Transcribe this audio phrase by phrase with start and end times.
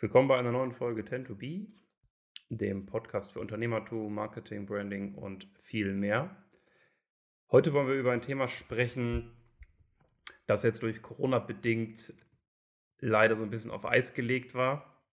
[0.00, 1.66] Willkommen bei einer neuen Folge Tend to Be,
[2.50, 6.36] dem Podcast für Unternehmertum, Marketing, Branding und viel mehr.
[7.50, 9.36] Heute wollen wir über ein Thema sprechen,
[10.46, 12.14] das jetzt durch Corona bedingt
[13.00, 15.04] leider so ein bisschen auf Eis gelegt war.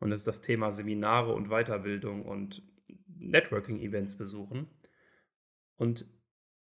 [0.00, 2.62] Und das ist das Thema Seminare und Weiterbildung und
[3.06, 4.68] Networking-Events besuchen.
[5.76, 6.04] Und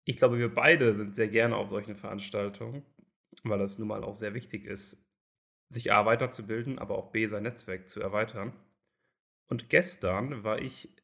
[0.04, 2.84] ich glaube, wir beide sind sehr gerne auf solchen Veranstaltungen,
[3.44, 5.05] weil das nun mal auch sehr wichtig ist,
[5.68, 8.52] sich A weiterzubilden, aber auch B sein Netzwerk zu erweitern.
[9.48, 10.94] Und gestern war ich,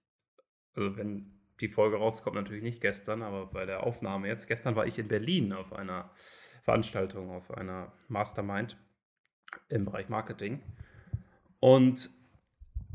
[0.75, 4.87] also wenn die Folge rauskommt, natürlich nicht gestern, aber bei der Aufnahme jetzt, gestern war
[4.87, 6.11] ich in Berlin auf einer
[6.63, 8.77] Veranstaltung, auf einer Mastermind
[9.69, 10.61] im Bereich Marketing.
[11.61, 12.11] Und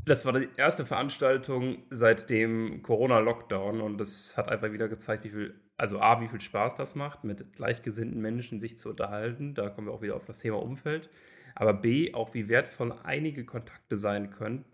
[0.04, 5.30] das war die erste Veranstaltung seit dem Corona-Lockdown und es hat einfach wieder gezeigt, wie
[5.30, 9.54] viel, also A, wie viel Spaß das macht, mit gleichgesinnten Menschen sich zu unterhalten.
[9.54, 11.08] Da kommen wir auch wieder auf das Thema Umfeld
[11.58, 14.64] aber B, auch wie wertvoll einige Kontakte sein können,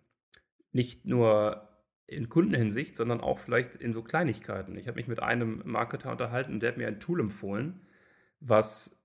[0.70, 1.66] nicht nur
[2.06, 4.76] in Kundenhinsicht, sondern auch vielleicht in so Kleinigkeiten.
[4.76, 7.80] Ich habe mich mit einem Marketer unterhalten der hat mir ein Tool empfohlen,
[8.40, 9.02] was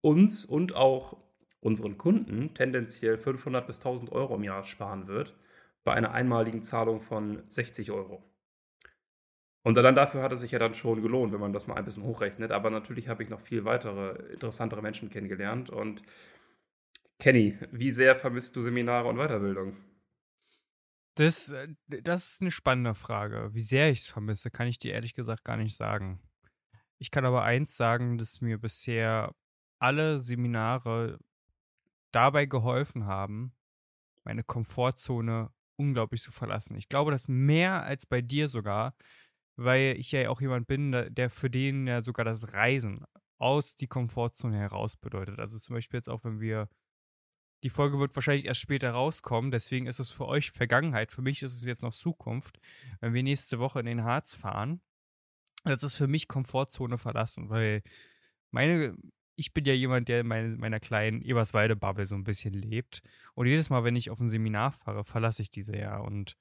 [0.00, 1.22] uns und auch
[1.60, 5.36] unseren Kunden tendenziell 500 bis 1000 Euro im Jahr sparen wird,
[5.84, 8.24] bei einer einmaligen Zahlung von 60 Euro.
[9.62, 11.84] Und dann dafür hat es sich ja dann schon gelohnt, wenn man das mal ein
[11.84, 12.50] bisschen hochrechnet.
[12.50, 16.02] Aber natürlich habe ich noch viel weitere interessantere Menschen kennengelernt und
[17.22, 19.76] Kenny, wie sehr vermisst du Seminare und Weiterbildung?
[21.14, 23.50] Das, äh, das ist eine spannende Frage.
[23.52, 26.20] Wie sehr ich es vermisse, kann ich dir ehrlich gesagt gar nicht sagen.
[26.98, 29.32] Ich kann aber eins sagen, dass mir bisher
[29.78, 31.20] alle Seminare
[32.10, 33.54] dabei geholfen haben,
[34.24, 36.76] meine Komfortzone unglaublich zu verlassen.
[36.76, 38.96] Ich glaube, das mehr als bei dir sogar,
[39.54, 43.04] weil ich ja auch jemand bin, der für den ja sogar das Reisen
[43.38, 45.38] aus die Komfortzone heraus bedeutet.
[45.38, 46.68] Also zum Beispiel jetzt auch, wenn wir
[47.62, 51.12] die Folge wird wahrscheinlich erst später rauskommen, deswegen ist es für euch Vergangenheit.
[51.12, 52.58] Für mich ist es jetzt noch Zukunft.
[53.00, 54.80] Wenn wir nächste Woche in den Harz fahren,
[55.64, 57.82] das ist für mich Komfortzone verlassen, weil
[58.50, 58.96] meine,
[59.36, 63.02] ich bin ja jemand, der in meine, meiner kleinen Eberswalde-Bubble so ein bisschen lebt.
[63.34, 65.98] Und jedes Mal, wenn ich auf ein Seminar fahre, verlasse ich diese ja.
[65.98, 66.36] Und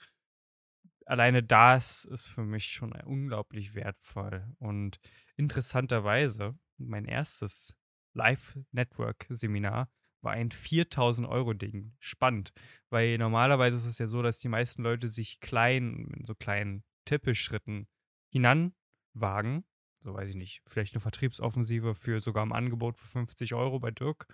[1.05, 4.45] alleine das ist für mich schon unglaublich wertvoll.
[4.59, 4.99] Und
[5.35, 7.77] interessanterweise, mein erstes
[8.13, 9.87] Live-Network-Seminar
[10.21, 11.93] war ein 4000 Euro Ding.
[11.99, 12.53] Spannend,
[12.89, 16.83] weil normalerweise ist es ja so, dass die meisten Leute sich klein, in so kleinen
[17.05, 17.87] Tippelschritten
[18.29, 19.65] hinanwagen.
[20.03, 23.91] So weiß ich nicht, vielleicht eine Vertriebsoffensive für sogar ein Angebot für 50 Euro bei
[23.91, 24.27] Dirk.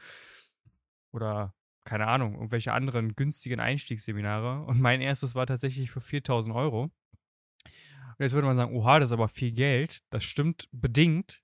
[1.12, 1.54] Oder
[1.84, 4.64] keine Ahnung, irgendwelche anderen günstigen Einstiegsseminare.
[4.66, 6.84] Und mein erstes war tatsächlich für 4000 Euro.
[6.84, 10.00] Und jetzt würde man sagen, oha, das ist aber viel Geld.
[10.10, 11.44] Das stimmt bedingt,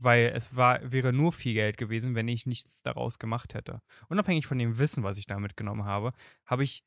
[0.00, 3.82] weil es war, wäre nur viel Geld gewesen, wenn ich nichts daraus gemacht hätte.
[4.08, 6.12] Unabhängig von dem Wissen, was ich da mitgenommen habe,
[6.46, 6.84] habe ich,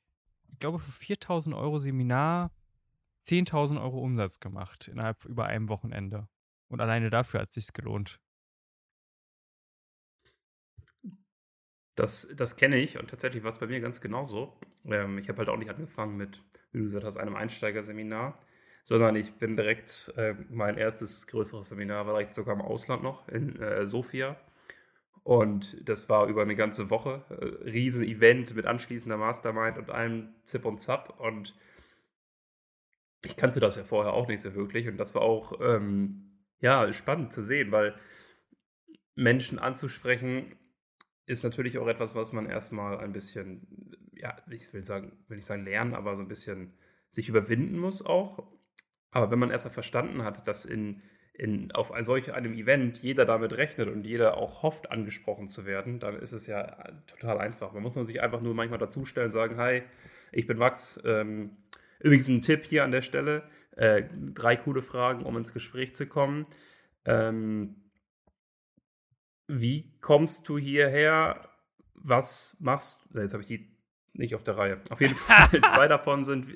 [0.52, 2.52] ich glaube, für 4000 Euro Seminar
[3.22, 6.28] 10.000 Euro Umsatz gemacht innerhalb über einem Wochenende.
[6.68, 8.20] Und alleine dafür hat es sich gelohnt.
[11.96, 14.60] Das, das kenne ich und tatsächlich war es bei mir ganz genauso.
[14.86, 18.40] Ähm, ich habe halt auch nicht angefangen mit, wie du gesagt hast, einem Einsteigerseminar
[18.84, 23.28] sondern ich bin direkt, äh, mein erstes größeres Seminar war direkt sogar im Ausland noch,
[23.30, 24.38] in äh, Sofia.
[25.24, 27.24] Und das war über eine ganze Woche.
[27.30, 31.20] Äh, riesen Event mit anschließender Mastermind und allem Zip und Zap.
[31.20, 31.56] Und
[33.24, 34.88] ich kannte das ja vorher auch nicht so wirklich.
[34.90, 37.96] Und das war auch ähm, ja, spannend zu sehen, weil
[39.16, 40.58] Menschen anzusprechen
[41.26, 45.46] ist natürlich auch etwas, was man erstmal ein bisschen, ja, ich will sagen, will ich
[45.46, 46.74] sagen lernen, aber so ein bisschen
[47.10, 48.52] sich überwinden muss auch.
[49.14, 51.02] Aber wenn man erstmal verstanden hat, dass in,
[51.34, 56.00] in, auf solch einem Event jeder damit rechnet und jeder auch hofft, angesprochen zu werden,
[56.00, 57.74] dann ist es ja total einfach.
[57.74, 59.84] Man muss sich einfach nur manchmal dazustellen, sagen, hi,
[60.32, 61.00] ich bin Max.
[61.06, 61.58] Ähm,
[62.00, 63.44] übrigens ein Tipp hier an der Stelle,
[63.78, 64.04] äh,
[64.34, 66.48] drei coole Fragen, um ins Gespräch zu kommen.
[67.06, 67.76] Ähm,
[69.48, 71.50] wie kommst du hierher?
[71.94, 73.20] Was machst du?
[73.20, 73.78] Jetzt habe ich die
[74.14, 74.82] nicht auf der Reihe.
[74.90, 76.48] Auf jeden Fall, zwei davon sind,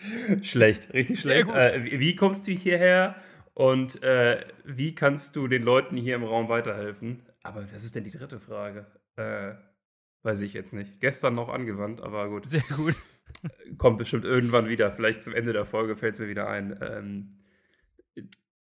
[0.42, 1.48] schlecht, richtig schlecht.
[1.50, 3.16] Äh, wie kommst du hierher
[3.54, 7.22] und äh, wie kannst du den Leuten hier im Raum weiterhelfen?
[7.42, 8.86] Aber was ist denn die dritte Frage?
[9.16, 9.54] Äh,
[10.22, 11.00] weiß ich jetzt nicht.
[11.00, 12.46] Gestern noch angewandt, aber gut.
[12.46, 12.96] Sehr gut.
[13.78, 14.92] Kommt bestimmt irgendwann wieder.
[14.92, 16.78] Vielleicht zum Ende der Folge fällt es mir wieder ein.
[16.80, 17.30] Ähm,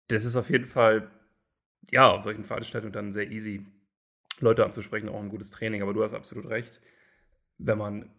[0.08, 1.10] das ist auf jeden Fall,
[1.90, 3.66] ja, auf solchen Veranstaltungen dann sehr easy,
[4.40, 5.82] Leute anzusprechen, auch ein gutes Training.
[5.82, 6.80] Aber du hast absolut recht.
[7.58, 8.10] Wenn man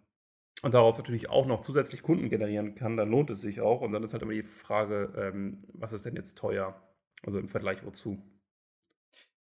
[0.61, 3.81] und daraus natürlich auch noch zusätzlich Kunden generieren kann, dann lohnt es sich auch.
[3.81, 6.81] Und dann ist halt immer die Frage, ähm, was ist denn jetzt teuer?
[7.23, 8.21] Also im Vergleich wozu?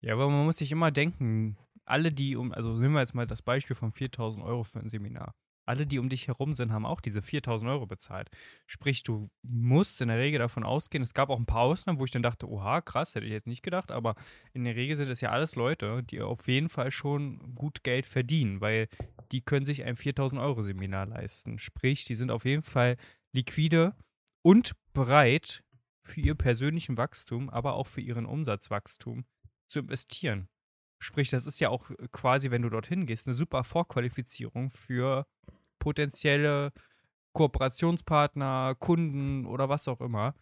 [0.00, 3.26] Ja, aber man muss sich immer denken, alle, die um, also nehmen wir jetzt mal
[3.26, 5.34] das Beispiel von 4000 Euro für ein Seminar.
[5.66, 8.28] Alle, die um dich herum sind, haben auch diese 4000 Euro bezahlt.
[8.66, 12.04] Sprich, du musst in der Regel davon ausgehen, es gab auch ein paar Ausnahmen, wo
[12.04, 14.14] ich dann dachte, oha, krass, hätte ich jetzt nicht gedacht, aber
[14.52, 18.06] in der Regel sind es ja alles Leute, die auf jeden Fall schon gut Geld
[18.06, 18.88] verdienen, weil
[19.32, 21.58] die können sich ein 4000 Euro Seminar leisten.
[21.58, 22.96] Sprich, die sind auf jeden Fall
[23.32, 23.94] liquide
[24.42, 25.62] und bereit
[26.02, 29.24] für ihr persönlichen Wachstum, aber auch für ihren Umsatzwachstum
[29.68, 30.48] zu investieren.
[30.98, 35.26] Sprich, das ist ja auch quasi, wenn du dorthin gehst, eine super Vorqualifizierung für
[35.78, 36.72] potenzielle
[37.32, 40.34] Kooperationspartner, Kunden oder was auch immer.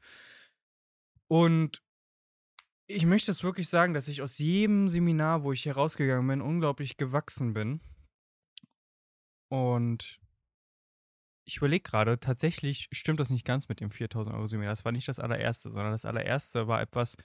[1.29, 1.83] Und
[2.87, 6.97] ich möchte es wirklich sagen, dass ich aus jedem Seminar, wo ich herausgegangen bin, unglaublich
[6.97, 7.81] gewachsen bin.
[9.49, 10.21] Und
[11.45, 14.73] ich überlege gerade, tatsächlich stimmt das nicht ganz mit dem 4000 Euro Seminar.
[14.73, 17.17] Das war nicht das allererste, sondern das allererste war etwas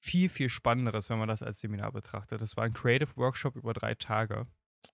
[0.00, 2.40] viel, viel Spannenderes, wenn man das als Seminar betrachtet.
[2.40, 4.46] Das war ein Creative Workshop über drei Tage.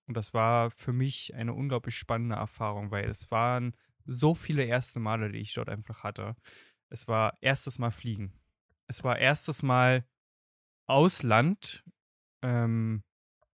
[0.06, 3.76] Und das war für mich eine unglaublich spannende Erfahrung, weil es waren
[4.06, 6.36] so viele erste Male, die ich dort einfach hatte.
[6.88, 8.32] Es war erstes Mal Fliegen.
[8.86, 10.04] Es war erstes Mal
[10.86, 11.84] Ausland,
[12.42, 13.02] ähm,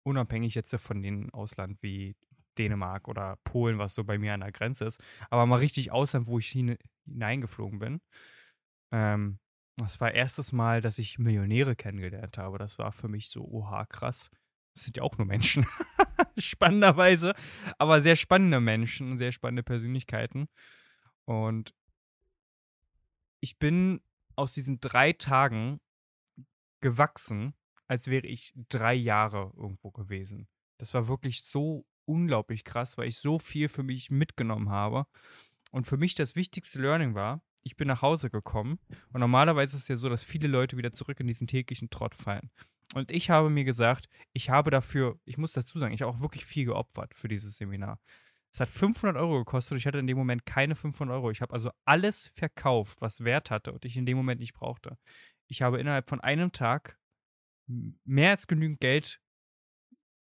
[0.08, 2.16] unabhängig jetzt von den Ausland wie
[2.58, 6.28] Dänemark oder Polen, was so bei mir an der Grenze ist, aber mal richtig Ausland,
[6.28, 8.02] wo ich hin, hineingeflogen bin.
[8.92, 9.40] Ähm,
[9.76, 12.58] das war erstes Mal, dass ich Millionäre kennengelernt habe.
[12.58, 14.32] Das war für mich so, oha, krass.
[14.74, 15.68] Das sind ja auch nur Menschen.
[16.38, 17.36] Spannenderweise.
[17.78, 20.48] Aber sehr spannende Menschen, sehr spannende Persönlichkeiten.
[21.26, 21.76] Und
[23.40, 24.02] ich bin
[24.36, 25.80] aus diesen drei Tagen
[26.80, 27.54] gewachsen,
[27.88, 30.48] als wäre ich drei Jahre irgendwo gewesen.
[30.78, 35.06] Das war wirklich so unglaublich krass, weil ich so viel für mich mitgenommen habe.
[35.72, 38.80] Und für mich das wichtigste Learning war, ich bin nach Hause gekommen
[39.12, 42.16] und normalerweise ist es ja so, dass viele Leute wieder zurück in diesen täglichen Trott
[42.16, 42.50] fallen.
[42.94, 46.22] Und ich habe mir gesagt, ich habe dafür, ich muss dazu sagen, ich habe auch
[46.22, 48.00] wirklich viel geopfert für dieses Seminar.
[48.54, 51.30] Es hat 500 Euro gekostet ich hatte in dem Moment keine 500 Euro.
[51.30, 54.98] Ich habe also alles verkauft, was Wert hatte und ich in dem Moment nicht brauchte.
[55.48, 56.98] Ich habe innerhalb von einem Tag
[57.68, 59.20] mehr als genügend Geld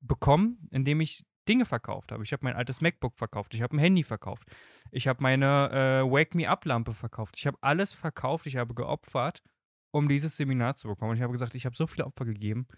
[0.01, 2.23] bekommen, indem ich Dinge verkauft habe.
[2.23, 4.49] Ich habe mein altes MacBook verkauft, ich habe ein Handy verkauft,
[4.91, 5.71] ich habe meine
[6.07, 9.43] äh, Wake Me Up Lampe verkauft, ich habe alles verkauft, ich habe geopfert,
[9.93, 11.13] um dieses Seminar zu bekommen.
[11.13, 12.69] Und ich habe gesagt, ich habe so viele Opfer gegeben,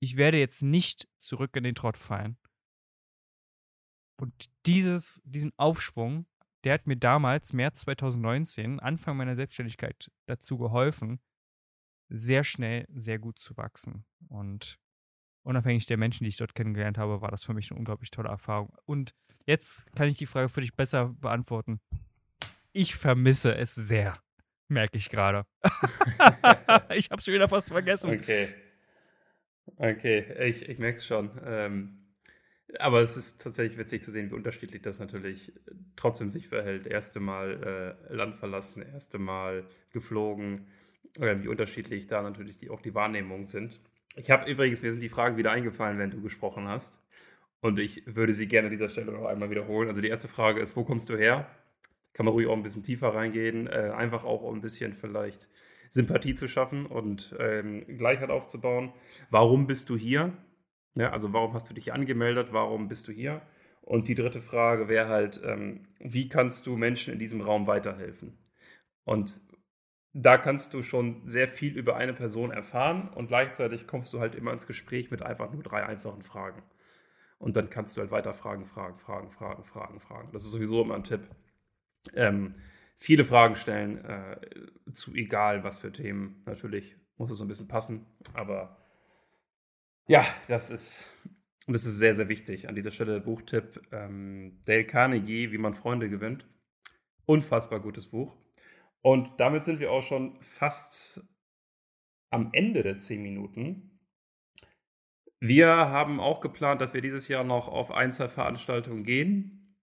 [0.00, 2.36] ich werde jetzt nicht zurück in den Trott fallen.
[4.20, 6.26] Und dieses, diesen Aufschwung,
[6.64, 11.20] der hat mir damals, März 2019, Anfang meiner Selbstständigkeit, dazu geholfen,
[12.12, 14.04] sehr schnell, sehr gut zu wachsen.
[14.28, 14.78] Und
[15.42, 18.28] unabhängig der Menschen, die ich dort kennengelernt habe, war das für mich eine unglaublich tolle
[18.28, 18.74] Erfahrung.
[18.84, 19.14] Und
[19.46, 21.80] jetzt kann ich die Frage für dich besser beantworten.
[22.72, 24.18] Ich vermisse es sehr,
[24.68, 25.46] merke ich gerade.
[26.94, 28.12] ich habe schon wieder fast vergessen.
[28.12, 28.48] Okay.
[29.76, 31.30] Okay, ich, ich merke es schon.
[31.44, 31.98] Ähm,
[32.78, 35.52] aber es ist tatsächlich witzig zu sehen, wie unterschiedlich das natürlich
[35.96, 36.86] trotzdem sich verhält.
[36.86, 40.81] Erste Mal äh, Land verlassen, erste Mal geflogen, äh,
[41.18, 43.80] wie unterschiedlich da natürlich die, auch die Wahrnehmungen sind.
[44.16, 47.00] Ich habe übrigens, mir sind die Fragen wieder eingefallen, wenn du gesprochen hast.
[47.60, 49.88] Und ich würde sie gerne an dieser Stelle noch einmal wiederholen.
[49.88, 51.48] Also die erste Frage ist, wo kommst du her?
[52.12, 53.68] Kann man ruhig auch ein bisschen tiefer reingehen.
[53.68, 55.48] Äh, einfach auch, um ein bisschen vielleicht
[55.88, 58.92] Sympathie zu schaffen und ähm, Gleichheit aufzubauen.
[59.30, 60.32] Warum bist du hier?
[60.94, 62.52] Ja, also warum hast du dich angemeldet?
[62.52, 63.42] Warum bist du hier?
[63.82, 68.38] Und die dritte Frage wäre halt, ähm, wie kannst du Menschen in diesem Raum weiterhelfen?
[69.04, 69.40] Und
[70.14, 74.34] da kannst du schon sehr viel über eine Person erfahren und gleichzeitig kommst du halt
[74.34, 76.62] immer ins Gespräch mit einfach nur drei einfachen Fragen.
[77.38, 80.28] Und dann kannst du halt weiter fragen, fragen, fragen, fragen, fragen, fragen.
[80.32, 81.22] Das ist sowieso immer ein Tipp.
[82.14, 82.54] Ähm,
[82.96, 84.36] viele Fragen stellen, äh,
[84.92, 86.42] zu egal was für Themen.
[86.46, 88.76] Natürlich muss es so ein bisschen passen, aber
[90.06, 91.08] ja, das ist,
[91.66, 92.68] das ist sehr, sehr wichtig.
[92.68, 96.46] An dieser Stelle Buchtipp ähm, Dale Carnegie, wie man Freunde gewinnt.
[97.24, 98.36] Unfassbar gutes Buch.
[99.02, 101.22] Und damit sind wir auch schon fast
[102.30, 104.00] am Ende der zehn Minuten.
[105.40, 109.76] Wir haben auch geplant, dass wir dieses Jahr noch auf ein, zwei Veranstaltungen gehen.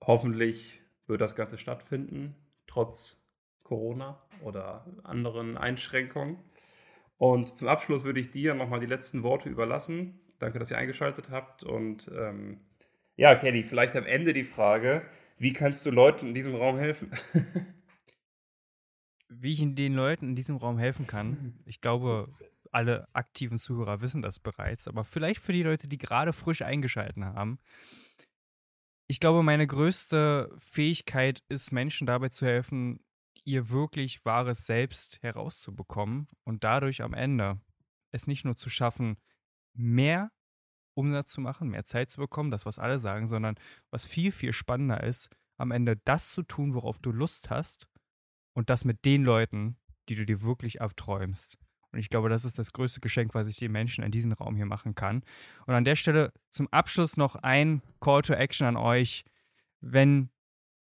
[0.00, 2.36] Hoffentlich wird das Ganze stattfinden,
[2.68, 3.28] trotz
[3.64, 6.38] Corona oder anderen Einschränkungen.
[7.16, 10.20] Und zum Abschluss würde ich dir nochmal die letzten Worte überlassen.
[10.38, 11.64] Danke, dass ihr eingeschaltet habt.
[11.64, 12.60] Und ähm,
[13.16, 15.02] ja, Kenny, vielleicht am Ende die Frage,
[15.36, 17.10] wie kannst du Leuten in diesem Raum helfen?
[19.28, 21.54] wie ich den Leuten in diesem Raum helfen kann.
[21.66, 22.34] Ich glaube,
[22.72, 27.22] alle aktiven Zuhörer wissen das bereits, aber vielleicht für die Leute, die gerade frisch eingeschaltet
[27.22, 27.58] haben.
[29.06, 33.00] Ich glaube, meine größte Fähigkeit ist, Menschen dabei zu helfen,
[33.44, 37.60] ihr wirklich wahres Selbst herauszubekommen und dadurch am Ende
[38.12, 39.16] es nicht nur zu schaffen,
[39.74, 40.30] mehr
[40.94, 43.54] Umsatz zu machen, mehr Zeit zu bekommen, das, was alle sagen, sondern
[43.90, 47.88] was viel, viel spannender ist, am Ende das zu tun, worauf du Lust hast
[48.58, 49.76] und das mit den Leuten,
[50.08, 51.58] die du dir wirklich abträumst.
[51.92, 54.56] Und ich glaube, das ist das größte Geschenk, was ich den Menschen in diesem Raum
[54.56, 55.22] hier machen kann.
[55.66, 59.24] Und an der Stelle zum Abschluss noch ein Call to Action an euch.
[59.80, 60.30] Wenn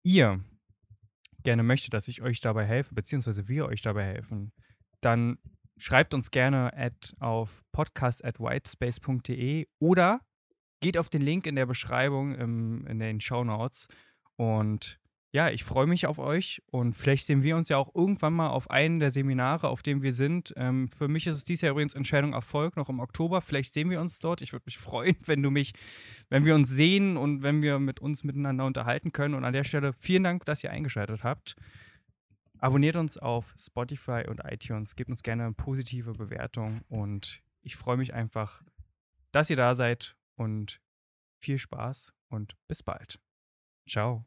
[0.03, 0.45] ihr
[1.43, 4.53] gerne möchtet, dass ich euch dabei helfe, beziehungsweise wir euch dabei helfen,
[5.01, 5.39] dann
[5.79, 10.21] schreibt uns gerne at, auf podcast at whitespace.de oder
[10.83, 13.89] geht auf den Link in der Beschreibung im, in den Show Notes
[14.37, 15.01] und
[15.35, 18.51] ja, ich freue mich auf euch und vielleicht sehen wir uns ja auch irgendwann mal
[18.51, 20.55] auf einem der Seminare, auf dem wir sind.
[20.57, 23.41] Ähm, für mich ist es dieses Jahr übrigens Entscheidung Erfolg, noch im Oktober.
[23.41, 24.43] Vielleicht sehen wir uns dort.
[24.43, 25.73] Ich würde mich freuen, wenn du mich,
[26.29, 29.35] wenn wir uns sehen und wenn wir mit uns miteinander unterhalten können.
[29.35, 31.57] Und an der Stelle vielen Dank, dass ihr eingeschaltet habt.
[32.61, 37.97] Abonniert uns auf Spotify und iTunes, gebt uns gerne eine positive Bewertung und ich freue
[37.97, 38.63] mich einfach,
[39.33, 40.81] dass ihr da seid und
[41.41, 43.19] viel Spaß und bis bald.
[43.89, 44.25] Ciao.